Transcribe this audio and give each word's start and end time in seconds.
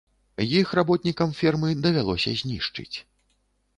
Іх 0.59 0.71
работнікам 0.79 1.35
фермы 1.41 1.69
давялося 1.85 2.31
знішчыць. 2.43 2.95